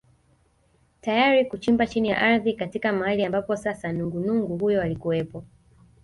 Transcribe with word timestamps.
Tayari 1.01 1.45
kuchimba 1.45 1.87
chini 1.87 2.09
ya 2.09 2.17
ardhi 2.17 2.53
katika 2.53 2.93
mahali 2.93 3.25
ambapo 3.25 3.55
sasa 3.55 3.91
nungunungu 3.91 4.57
huyo 4.57 4.81
alikuwepo 4.81 5.43